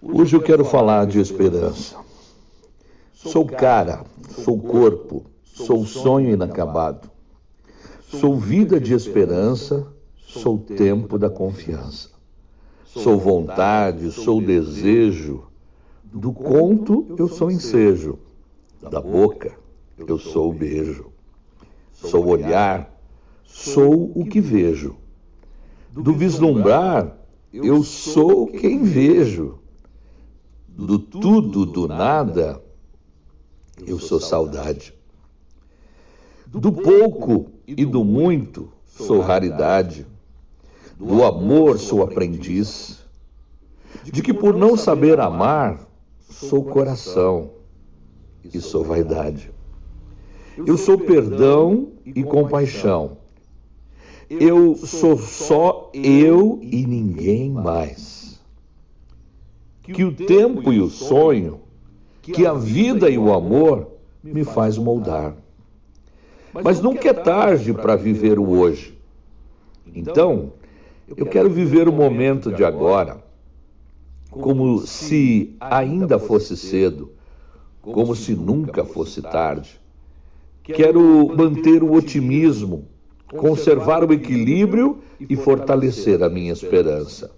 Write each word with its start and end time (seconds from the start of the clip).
Hoje 0.00 0.36
eu 0.36 0.40
quero 0.40 0.64
falar 0.64 1.06
de 1.06 1.18
esperança. 1.18 1.96
Sou 3.12 3.44
cara, 3.44 4.04
sou 4.44 4.56
corpo, 4.56 5.24
sou 5.42 5.84
sonho 5.84 6.30
inacabado. 6.30 7.10
Sou 8.06 8.36
vida 8.36 8.78
de 8.78 8.94
esperança, 8.94 9.88
sou 10.16 10.56
tempo 10.56 11.18
da 11.18 11.28
confiança. 11.28 12.10
Sou 12.86 13.18
vontade, 13.18 14.12
sou 14.12 14.40
desejo. 14.40 15.42
Do 16.04 16.32
conto 16.32 17.16
eu 17.18 17.26
sou 17.26 17.50
ensejo. 17.50 18.20
Da 18.80 19.00
boca 19.00 19.52
eu 19.98 20.16
sou 20.16 20.50
o 20.50 20.54
beijo. 20.54 21.06
Sou 21.92 22.24
olhar, 22.28 22.96
sou 23.44 24.12
o 24.14 24.24
que 24.24 24.40
vejo. 24.40 24.94
Do 25.90 26.12
vislumbrar 26.12 27.18
eu 27.52 27.82
sou 27.82 28.46
quem 28.46 28.84
vejo. 28.84 29.58
Do 30.78 30.96
tudo, 30.96 31.66
do 31.66 31.88
nada, 31.88 32.62
eu 33.84 33.98
sou 33.98 34.20
saudade. 34.20 34.94
Do 36.46 36.70
pouco 36.70 37.50
e 37.66 37.84
do 37.84 38.04
muito, 38.04 38.70
sou 38.86 39.18
raridade. 39.20 40.06
Do 40.96 41.24
amor, 41.24 41.80
sou 41.80 42.04
aprendiz. 42.04 43.04
De 44.04 44.22
que 44.22 44.32
por 44.32 44.54
não 44.54 44.76
saber 44.76 45.18
amar, 45.18 45.84
sou 46.20 46.62
coração 46.62 47.50
e 48.44 48.60
sou 48.60 48.84
vaidade. 48.84 49.50
Eu 50.64 50.78
sou 50.78 50.96
perdão 50.96 51.88
e 52.06 52.22
compaixão. 52.22 53.18
Eu 54.30 54.76
sou 54.76 55.18
só 55.18 55.90
eu 55.92 56.60
e 56.62 56.86
ninguém 56.86 57.50
mais. 57.50 58.37
Que 59.92 60.04
o 60.04 60.12
tempo 60.12 60.72
e 60.72 60.80
o 60.80 60.88
sonho, 60.88 61.60
que 62.22 62.46
a 62.46 62.52
vida 62.52 63.08
e 63.08 63.16
o 63.16 63.32
amor 63.32 63.88
me 64.22 64.44
faz 64.44 64.76
moldar. 64.76 65.34
Mas 66.52 66.80
nunca 66.80 67.08
é 67.08 67.12
tarde 67.12 67.72
para 67.72 67.96
viver 67.96 68.38
o 68.38 68.48
hoje. 68.48 68.96
Então, 69.94 70.52
eu 71.16 71.26
quero 71.26 71.48
viver 71.48 71.88
o 71.88 71.92
momento 71.92 72.52
de 72.52 72.64
agora, 72.64 73.22
como 74.30 74.86
se 74.86 75.54
ainda 75.60 76.18
fosse 76.18 76.56
cedo, 76.56 77.12
como 77.80 78.14
se 78.14 78.34
nunca 78.34 78.84
fosse 78.84 79.22
tarde. 79.22 79.80
Quero 80.62 81.34
manter 81.34 81.82
o 81.82 81.92
otimismo 81.92 82.86
conservar 83.36 84.04
o 84.04 84.12
equilíbrio 84.12 84.98
e 85.20 85.36
fortalecer 85.36 86.22
a 86.22 86.28
minha 86.28 86.52
esperança. 86.52 87.30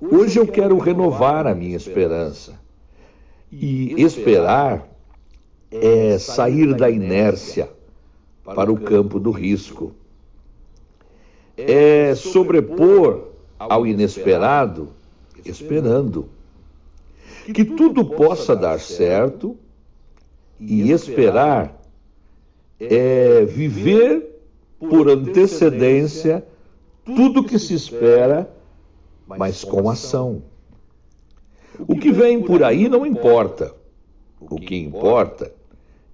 Hoje 0.00 0.38
eu 0.38 0.46
quero 0.46 0.78
renovar 0.78 1.46
a 1.46 1.54
minha 1.54 1.76
esperança. 1.76 2.58
E 3.52 4.00
esperar 4.00 4.88
é 5.70 6.18
sair 6.18 6.74
da 6.74 6.88
inércia 6.88 7.68
para 8.44 8.72
o 8.72 8.80
campo 8.80 9.20
do 9.20 9.30
risco. 9.30 9.92
É 11.56 12.14
sobrepor 12.14 13.28
ao 13.58 13.86
inesperado, 13.86 14.88
esperando. 15.44 16.28
Que 17.52 17.64
tudo 17.64 18.04
possa 18.04 18.56
dar 18.56 18.80
certo 18.80 19.56
e 20.58 20.90
esperar 20.90 21.80
é 22.78 23.44
viver 23.44 24.40
por 24.78 25.10
antecedência 25.10 26.44
tudo 27.04 27.44
que 27.44 27.58
se 27.58 27.74
espera, 27.74 28.50
mas 29.38 29.64
com 29.64 29.88
ação. 29.88 30.42
O 31.78 31.96
que 31.96 32.10
vem 32.12 32.42
por 32.42 32.62
aí 32.62 32.88
não 32.88 33.06
importa. 33.06 33.74
O 34.40 34.56
que 34.56 34.76
importa 34.76 35.52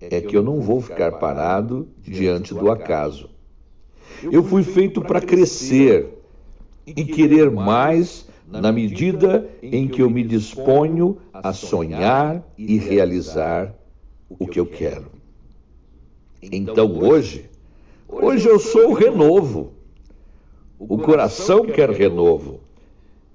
é 0.00 0.20
que 0.20 0.36
eu 0.36 0.42
não 0.42 0.60
vou 0.60 0.80
ficar 0.80 1.12
parado 1.12 1.88
diante 2.00 2.54
do 2.54 2.70
acaso. 2.70 3.30
Eu 4.30 4.42
fui 4.42 4.62
feito 4.62 5.00
para 5.00 5.20
crescer 5.20 6.08
e 6.86 7.04
querer 7.04 7.50
mais 7.50 8.26
na 8.46 8.70
medida 8.70 9.48
em 9.62 9.88
que 9.88 10.02
eu 10.02 10.08
me 10.08 10.22
disponho 10.22 11.18
a 11.32 11.52
sonhar 11.52 12.42
e 12.56 12.78
realizar 12.78 13.74
o 14.38 14.46
que 14.46 14.60
eu 14.60 14.66
quero. 14.66 15.10
Então 16.40 16.96
hoje, 17.02 17.48
Hoje 18.08 18.48
eu 18.48 18.58
sou 18.60 18.90
o 18.90 18.94
renovo. 18.94 19.72
O 20.78 20.96
coração 20.98 21.66
quer 21.66 21.90
renovo 21.90 22.60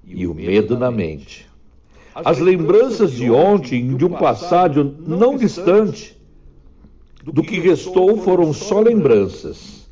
e 0.05 0.27
o 0.27 0.33
medo 0.33 0.77
na 0.77 0.91
mente. 0.91 1.49
As 2.13 2.39
lembranças 2.39 3.11
de 3.11 3.31
ontem, 3.31 3.95
de 3.95 4.05
um 4.05 4.09
passado 4.09 4.95
não 5.05 5.37
distante, 5.37 6.17
do 7.23 7.41
que 7.41 7.59
restou 7.59 8.17
foram 8.17 8.51
só 8.51 8.81
lembranças. 8.81 9.87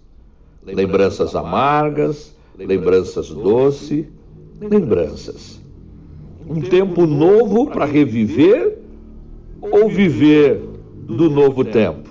Lembranças 0.65 1.35
amargas, 1.35 2.35
lembranças 2.57 3.29
doces, 3.29 4.05
lembranças. 4.59 5.61
Um 6.47 6.61
tempo 6.61 7.05
novo 7.05 7.67
para 7.67 7.85
reviver 7.85 8.79
ou 9.61 9.89
viver 9.89 10.61
do 11.03 11.29
novo 11.29 11.63
tempo. 11.63 12.09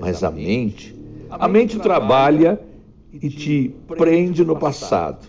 Mas 0.00 0.24
a 0.24 0.30
mente 0.30 0.96
a 1.30 1.48
mente 1.48 1.78
trabalha 1.78 2.60
e 3.12 3.28
te 3.28 3.74
prende 3.88 4.44
no 4.44 4.56
passado. 4.56 5.28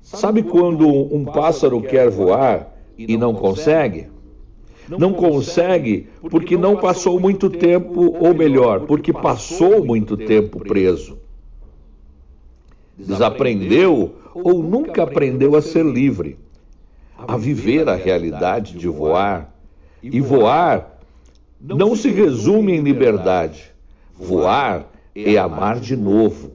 Sabe 0.00 0.42
quando 0.42 0.88
um 0.88 1.24
pássaro 1.24 1.80
quer 1.82 2.10
voar 2.10 2.74
e 2.98 3.16
não 3.16 3.34
consegue? 3.34 4.08
Não 4.88 5.12
consegue 5.12 6.08
porque 6.30 6.56
não 6.56 6.76
passou 6.76 7.20
muito 7.20 7.48
tempo, 7.48 8.16
ou 8.18 8.34
melhor, 8.34 8.86
porque 8.86 9.12
passou 9.12 9.84
muito 9.84 10.16
tempo 10.16 10.58
preso. 10.58 11.18
Desaprendeu 12.98 14.16
ou 14.34 14.62
nunca 14.62 15.04
aprendeu 15.04 15.54
a 15.56 15.62
ser 15.62 15.84
livre, 15.84 16.36
a 17.16 17.36
viver 17.36 17.88
a 17.88 17.94
realidade 17.94 18.76
de 18.76 18.88
voar. 18.88 19.54
E 20.02 20.20
voar 20.20 20.98
não 21.60 21.94
se 21.94 22.10
resume 22.10 22.72
em 22.72 22.80
liberdade 22.80 23.70
Voar 24.20 24.86
é 25.14 25.38
amar 25.38 25.80
de 25.80 25.96
novo, 25.96 26.52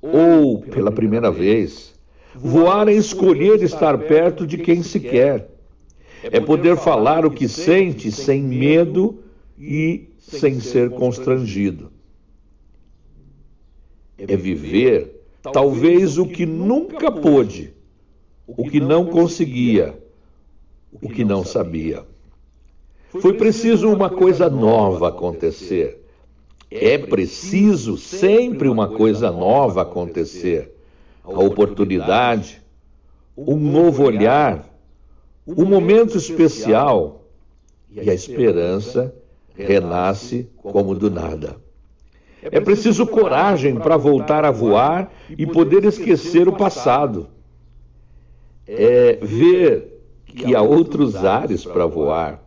ou 0.00 0.60
pela 0.60 0.92
primeira 0.92 1.32
vez. 1.32 1.92
Voar 2.36 2.88
é 2.88 2.92
escolher 2.92 3.62
estar 3.62 3.96
perto 3.98 4.46
de 4.46 4.58
quem 4.58 4.82
se 4.82 5.00
quer. 5.00 5.50
É 6.22 6.40
poder 6.40 6.76
falar 6.76 7.24
o 7.24 7.30
que 7.30 7.48
sente 7.48 8.10
sem 8.10 8.42
medo 8.42 9.22
e 9.58 10.08
sem 10.18 10.60
ser 10.60 10.90
constrangido. 10.90 11.90
É 14.18 14.36
viver 14.36 15.22
talvez 15.52 16.18
o 16.18 16.26
que 16.26 16.46
nunca 16.46 17.10
pôde, 17.12 17.74
o 18.46 18.68
que 18.68 18.80
não 18.80 19.06
conseguia, 19.06 19.96
o 21.00 21.08
que 21.08 21.24
não 21.24 21.44
sabia. 21.44 22.04
Foi 23.20 23.34
preciso 23.34 23.88
uma 23.88 24.10
coisa 24.10 24.50
nova 24.50 25.08
acontecer 25.08 26.06
é 26.70 26.98
preciso 26.98 27.96
sempre 27.96 28.68
uma 28.68 28.88
coisa 28.88 29.30
nova 29.30 29.82
acontecer. 29.82 30.75
A 31.26 31.40
oportunidade, 31.40 32.62
um 33.36 33.56
novo 33.56 34.04
olhar, 34.04 34.64
um 35.46 35.64
momento 35.64 36.16
especial 36.16 37.24
e 37.90 38.08
a 38.08 38.14
esperança 38.14 39.12
renasce 39.54 40.48
como 40.56 40.94
do 40.94 41.10
nada. 41.10 41.56
É 42.42 42.60
preciso 42.60 43.06
coragem 43.06 43.74
para 43.74 43.96
voltar 43.96 44.44
a 44.44 44.52
voar 44.52 45.12
e 45.28 45.44
poder 45.46 45.84
esquecer 45.84 46.46
o 46.46 46.52
passado. 46.52 47.28
É 48.66 49.18
ver 49.20 50.00
que 50.26 50.54
há 50.54 50.62
outros 50.62 51.16
ares 51.16 51.64
para 51.64 51.86
voar, 51.86 52.42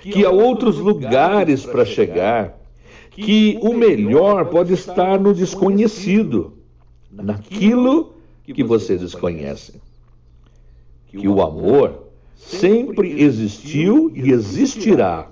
que 0.00 0.24
há 0.24 0.30
outros 0.30 0.78
lugares 0.78 1.64
para 1.64 1.84
chegar 1.84 2.58
que 3.10 3.58
o 3.60 3.74
melhor 3.74 4.46
pode 4.46 4.72
estar 4.72 5.20
no 5.20 5.34
desconhecido, 5.34 6.59
naquilo 7.10 8.14
que 8.44 8.62
você 8.62 8.96
desconhece. 8.96 9.80
Que 11.08 11.28
o 11.28 11.42
amor 11.42 12.08
sempre 12.36 13.20
existiu 13.20 14.10
e 14.14 14.30
existirá. 14.30 15.30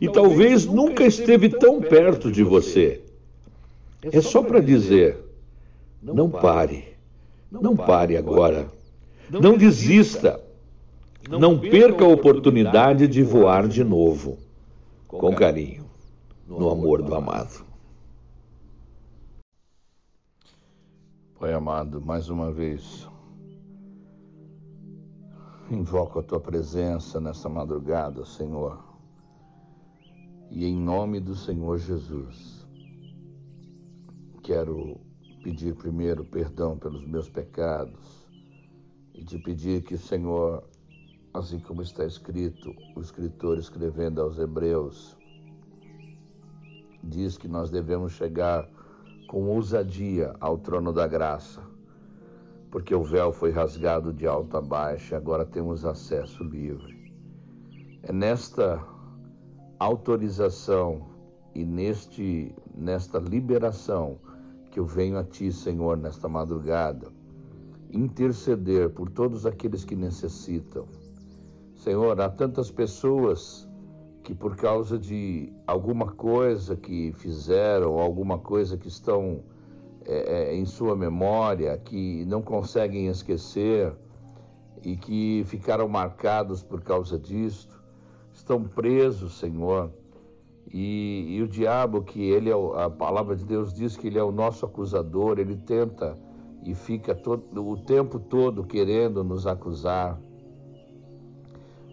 E 0.00 0.08
talvez 0.08 0.66
nunca 0.66 1.04
esteve 1.04 1.48
tão 1.48 1.80
perto 1.80 2.30
de 2.30 2.42
você. 2.42 3.02
É 4.02 4.20
só 4.20 4.42
para 4.42 4.60
dizer: 4.60 5.18
não 6.02 6.30
pare, 6.30 6.84
não 7.50 7.76
pare 7.76 8.16
agora. 8.16 8.68
Não 9.30 9.56
desista. 9.56 10.40
Não 11.28 11.58
perca 11.58 12.04
a 12.04 12.08
oportunidade 12.08 13.06
de 13.06 13.22
voar 13.22 13.68
de 13.68 13.84
novo. 13.84 14.38
Com 15.06 15.34
carinho 15.34 15.84
no 16.48 16.70
amor 16.70 17.02
do 17.02 17.14
amado. 17.14 17.64
Pai 21.40 21.54
amado, 21.54 22.02
mais 22.02 22.28
uma 22.28 22.52
vez, 22.52 23.08
Invoco 25.70 26.18
a 26.18 26.22
tua 26.22 26.38
presença 26.38 27.18
nesta 27.18 27.48
madrugada, 27.48 28.26
Senhor. 28.26 28.78
E 30.50 30.66
em 30.66 30.76
nome 30.76 31.18
do 31.18 31.34
Senhor 31.34 31.78
Jesus, 31.78 32.66
quero 34.42 35.00
pedir 35.42 35.74
primeiro 35.76 36.26
perdão 36.26 36.76
pelos 36.76 37.06
meus 37.06 37.30
pecados 37.30 38.28
e 39.14 39.24
te 39.24 39.38
pedir 39.38 39.82
que, 39.82 39.96
Senhor, 39.96 40.62
assim 41.32 41.58
como 41.58 41.80
está 41.80 42.04
escrito, 42.04 42.70
o 42.94 43.00
escritor 43.00 43.56
escrevendo 43.56 44.20
aos 44.20 44.38
Hebreus, 44.38 45.16
diz 47.02 47.38
que 47.38 47.48
nós 47.48 47.70
devemos 47.70 48.12
chegar 48.12 48.68
com 49.30 49.46
ousadia 49.46 50.34
ao 50.40 50.58
trono 50.58 50.92
da 50.92 51.06
graça, 51.06 51.62
porque 52.68 52.92
o 52.92 53.04
véu 53.04 53.32
foi 53.32 53.52
rasgado 53.52 54.12
de 54.12 54.26
alto 54.26 54.56
a 54.56 54.60
baixo 54.60 55.14
e 55.14 55.16
agora 55.16 55.46
temos 55.46 55.84
acesso 55.84 56.42
livre. 56.42 57.14
É 58.02 58.12
nesta 58.12 58.84
autorização 59.78 61.06
e 61.54 61.64
neste 61.64 62.52
nesta 62.74 63.20
liberação 63.20 64.18
que 64.72 64.80
eu 64.80 64.84
venho 64.84 65.16
a 65.16 65.22
ti, 65.22 65.52
Senhor, 65.52 65.96
nesta 65.96 66.28
madrugada, 66.28 67.06
interceder 67.92 68.90
por 68.90 69.08
todos 69.10 69.46
aqueles 69.46 69.84
que 69.84 69.94
necessitam. 69.94 70.88
Senhor, 71.76 72.20
há 72.20 72.28
tantas 72.28 72.68
pessoas 72.68 73.69
que 74.30 74.34
por 74.36 74.54
causa 74.54 74.96
de 74.96 75.52
alguma 75.66 76.06
coisa 76.06 76.76
que 76.76 77.12
fizeram, 77.14 77.98
alguma 77.98 78.38
coisa 78.38 78.78
que 78.78 78.86
estão 78.86 79.40
é, 80.06 80.52
é, 80.52 80.54
em 80.54 80.64
sua 80.64 80.94
memória, 80.94 81.76
que 81.76 82.24
não 82.26 82.40
conseguem 82.40 83.08
esquecer 83.08 83.92
e 84.84 84.96
que 84.96 85.42
ficaram 85.46 85.88
marcados 85.88 86.62
por 86.62 86.80
causa 86.80 87.18
disto, 87.18 87.82
estão 88.32 88.62
presos, 88.62 89.36
Senhor. 89.36 89.90
E, 90.72 91.26
e 91.36 91.42
o 91.42 91.48
diabo, 91.48 92.02
que 92.02 92.22
ele 92.22 92.50
é, 92.50 92.84
a 92.84 92.88
palavra 92.88 93.34
de 93.34 93.44
Deus 93.44 93.74
diz 93.74 93.96
que 93.96 94.06
ele 94.06 94.18
é 94.18 94.22
o 94.22 94.30
nosso 94.30 94.64
acusador, 94.64 95.40
ele 95.40 95.56
tenta 95.56 96.16
e 96.62 96.72
fica 96.72 97.16
todo, 97.16 97.68
o 97.68 97.76
tempo 97.78 98.20
todo 98.20 98.62
querendo 98.62 99.24
nos 99.24 99.44
acusar. 99.44 100.20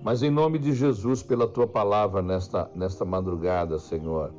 Mas 0.08 0.24
em 0.24 0.32
nome 0.32 0.58
de 0.58 0.72
Jesus, 0.72 1.22
pela 1.22 1.46
tua 1.46 1.68
palavra 1.68 2.22
nesta, 2.22 2.72
nesta 2.74 3.04
madrugada, 3.04 3.78
Senhor, 3.78 4.34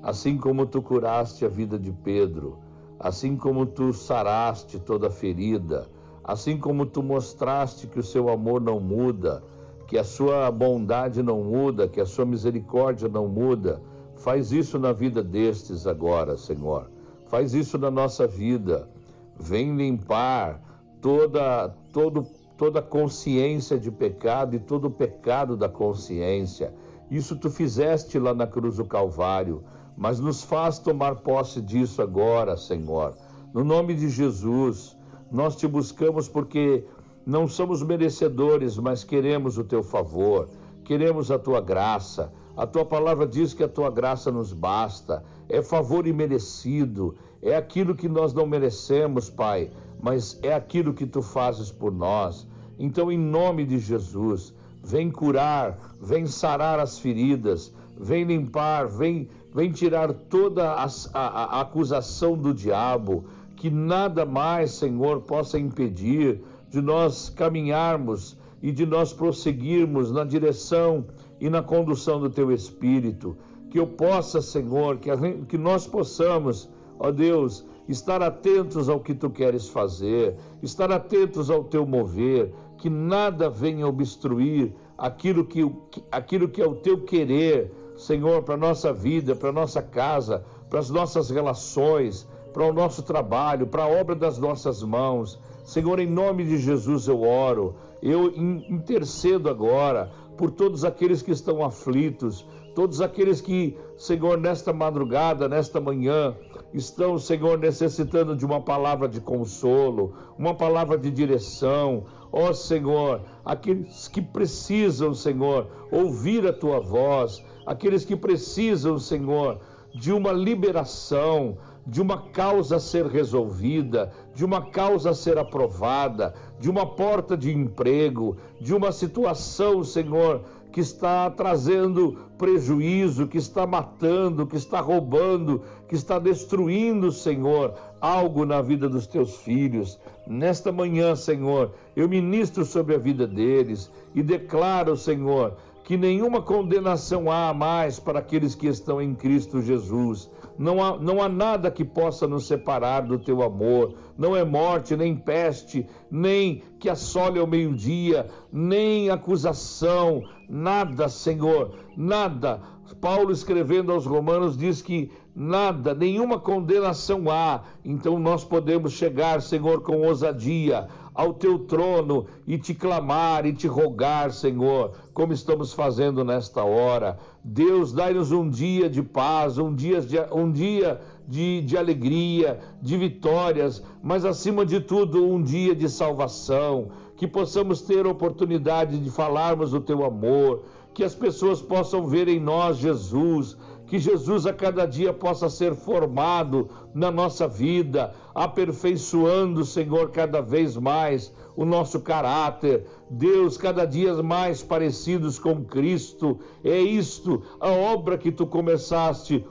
assim 0.00 0.38
como 0.38 0.64
tu 0.66 0.80
curaste 0.80 1.44
a 1.44 1.48
vida 1.48 1.76
de 1.76 1.90
Pedro, 1.90 2.58
assim 2.96 3.36
como 3.36 3.66
tu 3.66 3.92
saraste 3.92 4.78
toda 4.78 5.10
ferida, 5.10 5.88
assim 6.22 6.56
como 6.56 6.86
tu 6.86 7.02
mostraste 7.02 7.88
que 7.88 7.98
o 7.98 8.04
seu 8.04 8.28
amor 8.28 8.60
não 8.60 8.78
muda, 8.78 9.42
que 9.88 9.98
a 9.98 10.04
sua 10.04 10.48
bondade 10.48 11.24
não 11.24 11.42
muda, 11.42 11.88
que 11.88 12.00
a 12.00 12.06
sua 12.06 12.24
misericórdia 12.24 13.08
não 13.08 13.26
muda, 13.26 13.82
faz 14.14 14.52
isso 14.52 14.78
na 14.78 14.92
vida 14.92 15.24
destes 15.24 15.88
agora, 15.88 16.36
Senhor. 16.36 16.88
Faz 17.26 17.52
isso 17.52 17.76
na 17.76 17.90
nossa 17.90 18.28
vida. 18.28 18.88
Vem 19.36 19.74
limpar 19.74 20.62
toda 21.00 21.68
todo 21.92 22.24
toda 22.60 22.82
consciência 22.82 23.78
de 23.78 23.90
pecado 23.90 24.54
e 24.54 24.58
todo 24.58 24.88
o 24.88 24.90
pecado 24.90 25.56
da 25.56 25.66
consciência. 25.66 26.74
Isso 27.10 27.34
tu 27.34 27.48
fizeste 27.48 28.18
lá 28.18 28.34
na 28.34 28.46
cruz 28.46 28.76
do 28.76 28.84
Calvário, 28.84 29.64
mas 29.96 30.20
nos 30.20 30.42
faz 30.44 30.78
tomar 30.78 31.22
posse 31.22 31.62
disso 31.62 32.02
agora, 32.02 32.58
Senhor. 32.58 33.16
No 33.54 33.64
nome 33.64 33.94
de 33.94 34.10
Jesus, 34.10 34.94
nós 35.32 35.56
te 35.56 35.66
buscamos 35.66 36.28
porque 36.28 36.84
não 37.24 37.48
somos 37.48 37.82
merecedores, 37.82 38.76
mas 38.76 39.04
queremos 39.04 39.56
o 39.56 39.64
teu 39.64 39.82
favor, 39.82 40.46
queremos 40.84 41.30
a 41.30 41.38
tua 41.38 41.62
graça. 41.62 42.30
A 42.54 42.66
tua 42.66 42.84
palavra 42.84 43.26
diz 43.26 43.54
que 43.54 43.64
a 43.64 43.68
tua 43.68 43.90
graça 43.90 44.30
nos 44.30 44.52
basta, 44.52 45.24
é 45.48 45.62
favor 45.62 46.06
imerecido, 46.06 47.16
é 47.40 47.56
aquilo 47.56 47.94
que 47.94 48.06
nós 48.06 48.34
não 48.34 48.44
merecemos, 48.44 49.30
Pai, 49.30 49.70
mas 49.98 50.38
é 50.42 50.52
aquilo 50.52 50.92
que 50.92 51.06
tu 51.06 51.22
fazes 51.22 51.72
por 51.72 51.90
nós. 51.90 52.49
Então, 52.82 53.12
em 53.12 53.18
nome 53.18 53.66
de 53.66 53.78
Jesus, 53.78 54.54
vem 54.82 55.10
curar, 55.10 55.78
vem 56.00 56.26
sarar 56.26 56.80
as 56.80 56.98
feridas, 56.98 57.70
vem 57.94 58.24
limpar, 58.24 58.88
vem, 58.88 59.28
vem 59.54 59.70
tirar 59.70 60.10
toda 60.14 60.72
a, 60.72 60.86
a, 61.12 61.26
a 61.58 61.60
acusação 61.60 62.38
do 62.38 62.54
diabo, 62.54 63.26
que 63.54 63.68
nada 63.68 64.24
mais, 64.24 64.70
Senhor, 64.70 65.20
possa 65.20 65.58
impedir 65.58 66.40
de 66.70 66.80
nós 66.80 67.28
caminharmos 67.28 68.34
e 68.62 68.72
de 68.72 68.86
nós 68.86 69.12
prosseguirmos 69.12 70.10
na 70.10 70.24
direção 70.24 71.04
e 71.38 71.50
na 71.50 71.62
condução 71.62 72.18
do 72.18 72.30
Teu 72.30 72.50
Espírito. 72.50 73.36
Que 73.70 73.78
eu 73.78 73.86
possa, 73.86 74.40
Senhor, 74.40 74.96
que, 74.96 75.10
que 75.46 75.58
nós 75.58 75.86
possamos, 75.86 76.66
ó 76.98 77.10
Deus, 77.10 77.62
estar 77.86 78.22
atentos 78.22 78.88
ao 78.88 79.00
que 79.00 79.14
Tu 79.14 79.28
queres 79.28 79.68
fazer, 79.68 80.36
estar 80.62 80.90
atentos 80.90 81.50
ao 81.50 81.64
Teu 81.64 81.84
mover, 81.86 82.54
que 82.80 82.88
nada 82.88 83.50
venha 83.50 83.86
obstruir 83.86 84.72
aquilo 84.96 85.44
que, 85.44 85.70
aquilo 86.10 86.48
que 86.48 86.62
é 86.62 86.66
o 86.66 86.74
teu 86.74 87.02
querer, 87.04 87.70
Senhor, 87.94 88.42
para 88.42 88.54
a 88.54 88.58
nossa 88.58 88.90
vida, 88.90 89.36
para 89.36 89.50
a 89.50 89.52
nossa 89.52 89.82
casa, 89.82 90.42
para 90.70 90.80
as 90.80 90.88
nossas 90.88 91.28
relações, 91.28 92.26
para 92.54 92.64
o 92.64 92.72
nosso 92.72 93.02
trabalho, 93.02 93.66
para 93.66 93.84
a 93.84 93.86
obra 93.86 94.14
das 94.14 94.38
nossas 94.38 94.82
mãos. 94.82 95.38
Senhor, 95.62 96.00
em 96.00 96.06
nome 96.06 96.44
de 96.44 96.56
Jesus 96.56 97.06
eu 97.06 97.22
oro, 97.22 97.74
eu 98.02 98.32
intercedo 98.34 99.50
agora 99.50 100.10
por 100.38 100.50
todos 100.50 100.82
aqueles 100.82 101.20
que 101.20 101.30
estão 101.30 101.62
aflitos, 101.62 102.46
todos 102.74 103.00
aqueles 103.00 103.40
que, 103.40 103.76
Senhor, 103.96 104.38
nesta 104.38 104.72
madrugada, 104.72 105.48
nesta 105.48 105.80
manhã, 105.80 106.34
estão, 106.72 107.18
Senhor, 107.18 107.58
necessitando 107.58 108.36
de 108.36 108.44
uma 108.44 108.60
palavra 108.60 109.08
de 109.08 109.20
consolo, 109.20 110.14
uma 110.38 110.54
palavra 110.54 110.96
de 110.96 111.10
direção. 111.10 112.04
Ó 112.32 112.52
Senhor, 112.52 113.22
aqueles 113.44 114.06
que 114.08 114.22
precisam, 114.22 115.12
Senhor, 115.14 115.66
ouvir 115.90 116.46
a 116.46 116.52
tua 116.52 116.80
voz, 116.80 117.44
aqueles 117.66 118.04
que 118.04 118.14
precisam, 118.14 118.98
Senhor, 118.98 119.58
de 119.92 120.12
uma 120.12 120.30
liberação, 120.30 121.58
de 121.86 122.00
uma 122.00 122.30
causa 122.30 122.76
a 122.76 122.80
ser 122.80 123.06
resolvida, 123.06 124.12
de 124.34 124.44
uma 124.44 124.70
causa 124.70 125.10
a 125.10 125.14
ser 125.14 125.38
aprovada, 125.38 126.34
de 126.60 126.70
uma 126.70 126.86
porta 126.86 127.36
de 127.36 127.50
emprego, 127.50 128.36
de 128.60 128.72
uma 128.72 128.92
situação, 128.92 129.82
Senhor, 129.82 130.44
que 130.72 130.80
está 130.80 131.30
trazendo 131.30 132.16
prejuízo, 132.38 133.26
que 133.26 133.38
está 133.38 133.66
matando, 133.66 134.46
que 134.46 134.56
está 134.56 134.80
roubando, 134.80 135.62
que 135.88 135.94
está 135.94 136.18
destruindo, 136.18 137.10
Senhor, 137.10 137.74
algo 138.00 138.46
na 138.46 138.62
vida 138.62 138.88
dos 138.88 139.06
teus 139.06 139.36
filhos. 139.38 139.98
Nesta 140.26 140.70
manhã, 140.70 141.16
Senhor, 141.16 141.74
eu 141.96 142.08
ministro 142.08 142.64
sobre 142.64 142.94
a 142.94 142.98
vida 142.98 143.26
deles 143.26 143.90
e 144.14 144.22
declaro, 144.22 144.96
Senhor, 144.96 145.56
que 145.84 145.96
nenhuma 145.96 146.42
condenação 146.42 147.30
há 147.30 147.52
mais 147.52 147.98
para 147.98 148.18
aqueles 148.18 148.54
que 148.54 148.66
estão 148.66 149.00
em 149.00 149.14
Cristo 149.14 149.60
Jesus. 149.60 150.30
Não 150.58 150.82
há, 150.82 150.98
não 150.98 151.22
há 151.22 151.28
nada 151.28 151.70
que 151.70 151.84
possa 151.84 152.26
nos 152.26 152.46
separar 152.46 153.00
do 153.00 153.18
teu 153.18 153.42
amor. 153.42 153.94
Não 154.16 154.36
é 154.36 154.44
morte, 154.44 154.96
nem 154.96 155.16
peste, 155.16 155.86
nem 156.10 156.62
que 156.78 156.88
assole 156.88 157.38
ao 157.38 157.46
meio-dia, 157.46 158.26
nem 158.52 159.08
acusação, 159.10 160.22
nada, 160.48 161.08
Senhor, 161.08 161.74
nada. 161.96 162.60
Paulo 163.00 163.32
escrevendo 163.32 163.92
aos 163.92 164.04
Romanos 164.04 164.56
diz 164.56 164.82
que 164.82 165.10
nada, 165.34 165.94
nenhuma 165.94 166.38
condenação 166.38 167.30
há. 167.30 167.62
Então 167.84 168.18
nós 168.18 168.44
podemos 168.44 168.92
chegar, 168.92 169.40
Senhor, 169.40 169.82
com 169.82 170.02
ousadia 170.02 170.88
ao 171.20 171.34
teu 171.34 171.58
trono 171.58 172.24
e 172.46 172.56
te 172.56 172.72
clamar 172.72 173.44
e 173.44 173.52
te 173.52 173.66
rogar, 173.66 174.32
Senhor, 174.32 174.92
como 175.12 175.34
estamos 175.34 175.74
fazendo 175.74 176.24
nesta 176.24 176.64
hora. 176.64 177.18
Deus, 177.44 177.92
dai-nos 177.92 178.32
um 178.32 178.48
dia 178.48 178.88
de 178.88 179.02
paz, 179.02 179.58
um 179.58 179.74
dia 179.74 180.00
de, 180.00 180.16
um 180.32 180.50
dia 180.50 180.98
de, 181.28 181.60
de 181.60 181.76
alegria, 181.76 182.58
de 182.80 182.96
vitórias, 182.96 183.84
mas 184.02 184.24
acima 184.24 184.64
de 184.64 184.80
tudo, 184.80 185.22
um 185.22 185.42
dia 185.42 185.74
de 185.74 185.90
salvação. 185.90 186.88
Que 187.18 187.26
possamos 187.26 187.82
ter 187.82 188.06
oportunidade 188.06 188.98
de 188.98 189.10
falarmos 189.10 189.72
do 189.72 189.80
teu 189.82 190.02
amor, 190.02 190.62
que 190.94 191.04
as 191.04 191.14
pessoas 191.14 191.60
possam 191.60 192.06
ver 192.06 192.28
em 192.28 192.40
nós 192.40 192.78
Jesus 192.78 193.58
que 193.90 193.98
Jesus 193.98 194.46
a 194.46 194.52
cada 194.52 194.86
dia 194.86 195.12
possa 195.12 195.50
ser 195.50 195.74
formado 195.74 196.70
na 196.94 197.10
nossa 197.10 197.48
vida, 197.48 198.14
aperfeiçoando, 198.32 199.64
Senhor, 199.64 200.12
cada 200.12 200.40
vez 200.40 200.76
mais 200.76 201.34
o 201.56 201.64
nosso 201.64 201.98
caráter. 201.98 202.86
Deus, 203.10 203.56
cada 203.56 203.84
dia 203.84 204.22
mais 204.22 204.62
parecidos 204.62 205.40
com 205.40 205.64
Cristo. 205.64 206.38
É 206.62 206.78
isto 206.78 207.42
a 207.58 207.68
obra 207.68 208.16
que 208.16 208.30
tu 208.30 208.46
começaste 208.46 209.44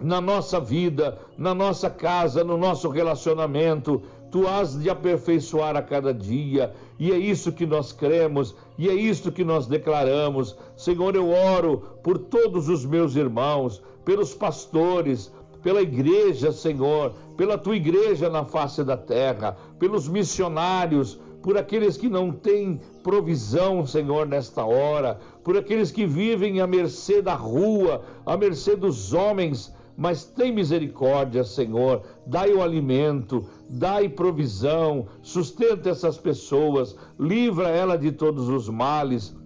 na 0.00 0.20
nossa 0.20 0.60
vida, 0.60 1.18
na 1.36 1.52
nossa 1.52 1.90
casa, 1.90 2.44
no 2.44 2.56
nosso 2.56 2.88
relacionamento. 2.88 4.00
tu 4.30 4.46
has 4.46 4.78
de 4.80 4.88
aperfeiçoar 4.88 5.74
a 5.74 5.82
cada 5.82 6.14
dia, 6.14 6.72
e 6.98 7.12
é 7.12 7.16
isso 7.16 7.52
que 7.52 7.64
nós 7.64 7.92
cremos, 7.92 8.56
e 8.76 8.88
é 8.88 8.94
isso 8.94 9.30
que 9.30 9.44
nós 9.44 9.66
declaramos. 9.66 10.56
Senhor, 10.76 11.14
eu 11.14 11.30
oro 11.30 11.82
por 12.02 12.18
todos 12.18 12.68
os 12.68 12.84
meus 12.84 13.14
irmãos, 13.14 13.82
pelos 14.04 14.34
pastores, 14.34 15.32
pela 15.62 15.80
igreja, 15.80 16.50
Senhor, 16.50 17.12
pela 17.36 17.56
tua 17.56 17.76
igreja 17.76 18.28
na 18.28 18.44
face 18.44 18.82
da 18.82 18.96
terra, 18.96 19.56
pelos 19.78 20.08
missionários, 20.08 21.18
por 21.42 21.56
aqueles 21.56 21.96
que 21.96 22.08
não 22.08 22.32
têm 22.32 22.80
provisão, 23.02 23.86
Senhor, 23.86 24.26
nesta 24.26 24.64
hora, 24.64 25.20
por 25.44 25.56
aqueles 25.56 25.92
que 25.92 26.04
vivem 26.04 26.60
à 26.60 26.66
mercê 26.66 27.22
da 27.22 27.34
rua, 27.34 28.02
à 28.26 28.36
mercê 28.36 28.74
dos 28.74 29.12
homens, 29.12 29.72
mas 29.98 30.22
tem 30.22 30.52
misericórdia, 30.52 31.42
Senhor, 31.42 32.02
dai 32.24 32.52
o 32.52 32.62
alimento, 32.62 33.44
dai 33.68 34.08
provisão, 34.08 35.08
sustenta 35.20 35.90
essas 35.90 36.16
pessoas, 36.16 36.96
livra 37.18 37.68
ela 37.68 37.98
de 37.98 38.12
todos 38.12 38.48
os 38.48 38.68
males, 38.68 39.36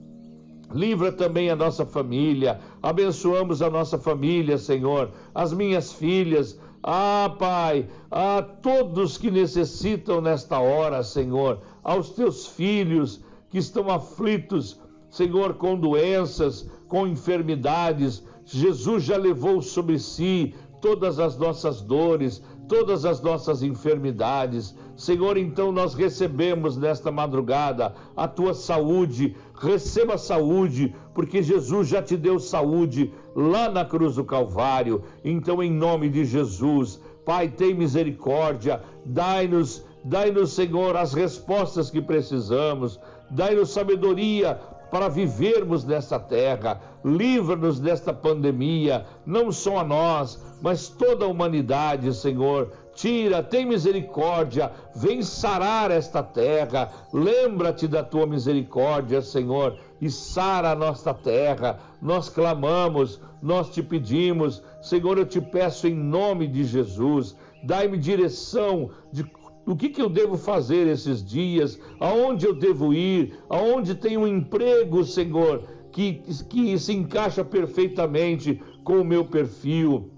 Livra 0.74 1.12
também 1.12 1.50
a 1.50 1.56
nossa 1.56 1.84
família, 1.84 2.58
abençoamos 2.82 3.60
a 3.60 3.68
nossa 3.68 3.98
família, 3.98 4.56
Senhor, 4.56 5.10
as 5.34 5.52
minhas 5.52 5.92
filhas, 5.92 6.58
ah, 6.82 7.34
Pai, 7.38 7.86
a 8.10 8.40
todos 8.40 9.18
que 9.18 9.30
necessitam 9.30 10.22
nesta 10.22 10.58
hora, 10.58 11.02
Senhor, 11.02 11.60
aos 11.84 12.10
teus 12.10 12.46
filhos 12.46 13.20
que 13.50 13.58
estão 13.58 13.90
aflitos, 13.90 14.80
Senhor, 15.10 15.54
com 15.54 15.76
doenças, 15.76 16.66
com 16.88 17.06
enfermidades, 17.06 18.24
Jesus 18.44 19.04
já 19.04 19.16
levou 19.16 19.62
sobre 19.62 19.98
si 19.98 20.54
todas 20.80 21.18
as 21.18 21.38
nossas 21.38 21.80
dores, 21.80 22.42
todas 22.68 23.04
as 23.04 23.20
nossas 23.20 23.62
enfermidades. 23.62 24.74
Senhor, 24.96 25.36
então 25.36 25.70
nós 25.70 25.94
recebemos 25.94 26.76
nesta 26.76 27.10
madrugada 27.10 27.94
a 28.16 28.26
tua 28.26 28.52
saúde, 28.52 29.36
receba 29.54 30.18
saúde, 30.18 30.94
porque 31.14 31.42
Jesus 31.42 31.88
já 31.88 32.02
te 32.02 32.16
deu 32.16 32.38
saúde 32.38 33.12
lá 33.34 33.70
na 33.70 33.84
cruz 33.84 34.16
do 34.16 34.24
Calvário. 34.24 35.02
Então, 35.24 35.62
em 35.62 35.70
nome 35.70 36.08
de 36.08 36.24
Jesus, 36.24 37.00
Pai, 37.24 37.48
tem 37.48 37.72
misericórdia, 37.74 38.82
dai-nos, 39.04 39.84
dai-nos, 40.04 40.52
Senhor, 40.52 40.96
as 40.96 41.14
respostas 41.14 41.90
que 41.90 42.02
precisamos, 42.02 42.98
dai-nos 43.30 43.70
sabedoria 43.70 44.58
para 44.92 45.08
vivermos 45.08 45.86
nesta 45.86 46.20
terra. 46.20 46.78
Livra-nos 47.02 47.80
desta 47.80 48.12
pandemia, 48.12 49.06
não 49.24 49.50
só 49.50 49.78
a 49.78 49.84
nós, 49.84 50.38
mas 50.60 50.86
toda 50.86 51.24
a 51.24 51.28
humanidade, 51.28 52.14
Senhor. 52.14 52.70
Tira, 52.94 53.42
tem 53.42 53.64
misericórdia, 53.64 54.70
vem 54.94 55.22
sarar 55.22 55.90
esta 55.90 56.22
terra. 56.22 56.92
Lembra-te 57.10 57.88
da 57.88 58.04
tua 58.04 58.26
misericórdia, 58.26 59.22
Senhor, 59.22 59.78
e 59.98 60.10
sara 60.10 60.72
a 60.72 60.76
nossa 60.76 61.14
terra. 61.14 61.78
Nós 62.02 62.28
clamamos, 62.28 63.18
nós 63.40 63.70
te 63.70 63.82
pedimos, 63.82 64.62
Senhor, 64.82 65.16
eu 65.16 65.24
te 65.24 65.40
peço 65.40 65.88
em 65.88 65.94
nome 65.94 66.46
de 66.46 66.64
Jesus, 66.64 67.34
dai-me 67.64 67.96
direção 67.96 68.90
de 69.10 69.24
o 69.66 69.76
que, 69.76 69.88
que 69.88 70.02
eu 70.02 70.08
devo 70.08 70.36
fazer 70.36 70.88
esses 70.88 71.24
dias? 71.24 71.78
Aonde 72.00 72.46
eu 72.46 72.54
devo 72.54 72.92
ir? 72.92 73.38
Aonde 73.48 73.94
tem 73.94 74.16
um 74.16 74.26
emprego, 74.26 75.04
Senhor, 75.04 75.62
que, 75.92 76.14
que 76.48 76.78
se 76.78 76.92
encaixa 76.92 77.44
perfeitamente 77.44 78.60
com 78.82 79.00
o 79.00 79.04
meu 79.04 79.24
perfil? 79.24 80.10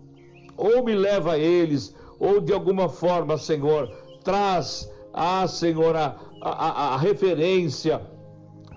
Ou 0.56 0.84
me 0.84 0.94
leva 0.94 1.32
a 1.32 1.38
eles, 1.38 1.94
ou 2.18 2.40
de 2.40 2.52
alguma 2.52 2.88
forma, 2.88 3.36
Senhor, 3.36 3.90
traz, 4.22 4.90
a, 5.12 5.44
a, 6.40 6.94
a 6.94 6.96
referência, 6.96 8.00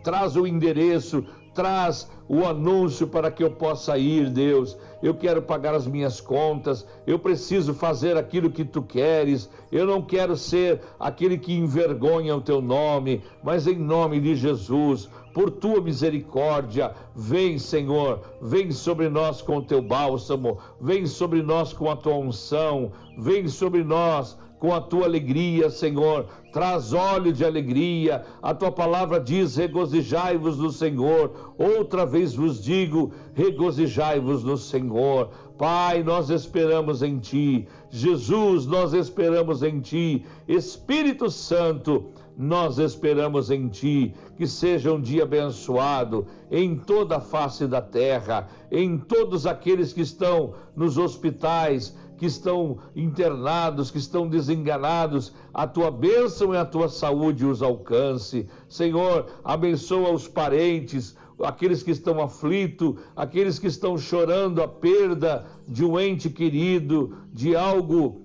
traz 0.04 0.36
o 0.36 0.46
endereço, 0.46 1.24
traz 1.54 2.10
o 2.28 2.46
anúncio 2.46 3.08
para 3.08 3.32
que 3.32 3.44
eu 3.44 3.52
possa 3.52 3.98
ir, 3.98 4.30
Deus. 4.30 4.78
Eu 5.02 5.14
quero 5.14 5.42
pagar 5.42 5.76
as 5.76 5.88
minhas 5.88 6.20
contas, 6.20 6.86
eu 7.06 7.20
preciso 7.20 7.74
fazer 7.74 8.18
aquilo 8.18 8.50
que 8.50 8.66
tu 8.66 8.82
queres. 8.82 9.50
Eu 9.72 9.86
não 9.86 10.02
quero 10.02 10.36
ser 10.36 10.82
aquele 11.00 11.38
que 11.38 11.54
envergonha 11.54 12.36
o 12.36 12.42
teu 12.42 12.62
nome, 12.62 13.24
mas 13.44 13.68
em 13.68 13.78
nome 13.78 14.20
de 14.20 14.36
Jesus, 14.36 15.10
por 15.38 15.52
tua 15.52 15.80
misericórdia, 15.80 16.96
vem, 17.16 17.60
Senhor, 17.60 18.22
vem 18.42 18.72
sobre 18.72 19.08
nós 19.08 19.40
com 19.40 19.58
o 19.58 19.62
teu 19.62 19.84
bálsamo, 19.84 20.58
vem 20.82 21.06
sobre 21.06 21.44
nós 21.44 21.72
com 21.72 21.92
a 21.92 21.96
tua 21.96 22.16
unção, 22.16 22.92
vem 23.16 23.48
sobre 23.48 23.84
nós 23.84 24.36
com 24.58 24.74
a 24.74 24.82
tua 24.82 25.06
alegria, 25.06 25.70
Senhor. 25.70 26.26
Traz 26.52 26.92
óleo 26.92 27.32
de 27.32 27.46
alegria. 27.46 28.26
A 28.42 28.52
tua 28.56 28.72
palavra 28.72 29.20
diz: 29.20 29.56
regozijai-vos 29.56 30.58
no 30.58 30.72
Senhor. 30.72 31.54
Outra 31.56 32.04
vez 32.04 32.34
vos 32.34 32.64
digo: 32.64 33.12
regozijai-vos 33.36 34.44
no 34.44 34.58
Senhor. 34.58 35.30
Pai, 35.56 36.02
nós 36.02 36.32
esperamos 36.32 37.04
em 37.04 37.20
ti. 37.20 37.68
Jesus, 37.92 38.66
nós 38.66 38.92
esperamos 38.94 39.62
em 39.62 39.82
ti. 39.82 40.26
Espírito 40.48 41.30
Santo, 41.30 42.06
nós 42.38 42.78
esperamos 42.78 43.50
em 43.50 43.68
Ti, 43.68 44.14
que 44.38 44.46
seja 44.46 44.94
um 44.94 45.02
dia 45.02 45.24
abençoado 45.24 46.28
em 46.52 46.78
toda 46.78 47.18
a 47.18 47.22
face 47.22 47.66
da 47.66 47.82
terra, 47.82 48.48
em 48.72 48.96
todos 48.96 49.48
aqueles 49.48 49.92
que 49.92 50.02
estão 50.02 50.54
nos 50.76 51.00
hospitais, 51.00 51.98
que 52.16 52.28
estão 52.28 52.78
internados, 52.96 53.90
que 53.90 53.98
estão 53.98 54.28
desenganados, 54.28 55.34
a 55.52 55.66
tua 55.66 55.90
bênção 55.90 56.54
e 56.54 56.58
a 56.58 56.66
tua 56.66 56.90
saúde 56.90 57.44
os 57.44 57.64
alcance. 57.64 58.48
Senhor, 58.70 59.26
abençoa 59.44 60.12
os 60.12 60.28
parentes, 60.28 61.18
aqueles 61.44 61.82
que 61.82 61.92
estão 61.92 62.22
aflitos, 62.22 62.96
aqueles 63.16 63.58
que 63.58 63.68
estão 63.68 63.98
chorando 63.98 64.62
a 64.62 64.68
perda 64.68 65.46
de 65.68 65.84
um 65.84 66.00
ente 66.00 66.30
querido, 66.30 67.18
de 67.34 67.56
algo 67.56 68.22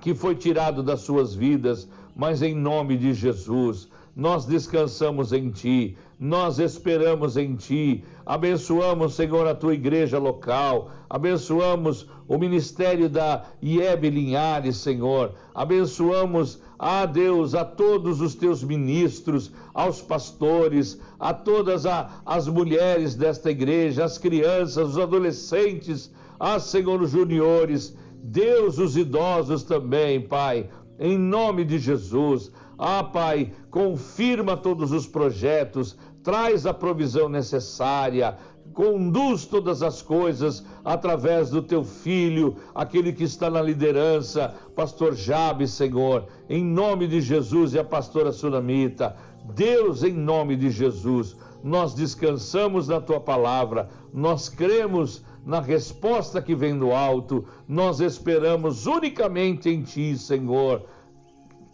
que 0.00 0.14
foi 0.14 0.34
tirado 0.34 0.82
das 0.82 1.00
suas 1.00 1.34
vidas 1.34 1.88
mas 2.14 2.42
em 2.42 2.54
nome 2.54 2.96
de 2.96 3.12
Jesus, 3.12 3.88
nós 4.16 4.44
descansamos 4.44 5.32
em 5.32 5.50
Ti, 5.50 5.96
nós 6.18 6.58
esperamos 6.58 7.36
em 7.36 7.56
Ti, 7.56 8.04
abençoamos, 8.24 9.14
Senhor, 9.14 9.46
a 9.46 9.54
Tua 9.54 9.74
igreja 9.74 10.18
local, 10.18 10.90
abençoamos 11.10 12.08
o 12.28 12.38
ministério 12.38 13.08
da 13.08 13.44
IEB 13.60 14.10
Linhares, 14.10 14.76
Senhor, 14.76 15.34
abençoamos, 15.54 16.62
a 16.78 17.06
Deus, 17.06 17.54
a 17.54 17.64
todos 17.64 18.20
os 18.20 18.34
Teus 18.34 18.62
ministros, 18.62 19.50
aos 19.72 20.00
pastores, 20.00 21.00
a 21.18 21.34
todas 21.34 21.84
a, 21.86 22.20
as 22.24 22.46
mulheres 22.46 23.14
desta 23.14 23.50
igreja, 23.50 24.04
as 24.04 24.18
crianças, 24.18 24.90
os 24.90 24.98
adolescentes, 24.98 26.12
a 26.38 26.58
Senhor, 26.60 27.00
os 27.02 27.10
juniores, 27.10 27.96
Deus, 28.22 28.78
os 28.78 28.96
idosos 28.96 29.64
também, 29.64 30.20
Pai, 30.20 30.68
em 30.98 31.18
nome 31.18 31.64
de 31.64 31.78
Jesus. 31.78 32.50
Ah, 32.78 33.04
Pai, 33.04 33.52
confirma 33.70 34.56
todos 34.56 34.92
os 34.92 35.06
projetos, 35.06 35.96
traz 36.22 36.66
a 36.66 36.74
provisão 36.74 37.28
necessária, 37.28 38.36
conduz 38.72 39.46
todas 39.46 39.82
as 39.82 40.02
coisas 40.02 40.64
através 40.84 41.50
do 41.50 41.62
teu 41.62 41.84
filho, 41.84 42.56
aquele 42.74 43.12
que 43.12 43.24
está 43.24 43.48
na 43.48 43.62
liderança, 43.62 44.54
pastor 44.74 45.14
Jabes, 45.14 45.70
Senhor, 45.70 46.26
em 46.48 46.64
nome 46.64 47.06
de 47.06 47.20
Jesus 47.20 47.74
e 47.74 47.78
a 47.78 47.84
pastora 47.84 48.32
Sunamita. 48.32 49.14
Deus, 49.54 50.02
em 50.02 50.12
nome 50.12 50.56
de 50.56 50.70
Jesus, 50.70 51.36
nós 51.62 51.94
descansamos 51.94 52.88
na 52.88 53.00
tua 53.00 53.20
palavra, 53.20 53.88
nós 54.12 54.48
cremos 54.48 55.22
na 55.44 55.60
resposta 55.60 56.40
que 56.40 56.54
vem 56.54 56.78
do 56.78 56.92
alto, 56.92 57.44
nós 57.68 58.00
esperamos 58.00 58.86
unicamente 58.86 59.68
em 59.68 59.82
Ti, 59.82 60.16
Senhor. 60.16 60.84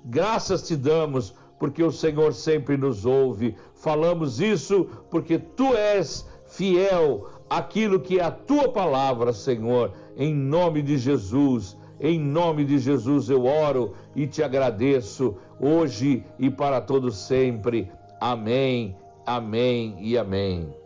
Graças 0.04 0.66
te 0.66 0.76
damos, 0.76 1.34
porque 1.58 1.82
o 1.82 1.92
Senhor 1.92 2.34
sempre 2.34 2.76
nos 2.76 3.06
ouve. 3.06 3.54
Falamos 3.74 4.40
isso 4.40 4.86
porque 5.10 5.38
Tu 5.38 5.74
és 5.76 6.26
fiel 6.46 7.28
àquilo 7.48 8.00
que 8.00 8.18
é 8.18 8.24
a 8.24 8.30
Tua 8.30 8.72
palavra, 8.72 9.32
Senhor. 9.32 9.92
Em 10.16 10.34
nome 10.34 10.82
de 10.82 10.98
Jesus, 10.98 11.76
em 12.00 12.18
nome 12.18 12.64
de 12.64 12.78
Jesus 12.78 13.28
eu 13.28 13.44
oro 13.44 13.92
e 14.16 14.26
te 14.26 14.42
agradeço, 14.42 15.36
hoje 15.60 16.24
e 16.38 16.50
para 16.50 16.80
todo 16.80 17.10
sempre. 17.10 17.90
Amém, 18.20 18.96
amém 19.26 19.96
e 20.00 20.16
amém. 20.16 20.79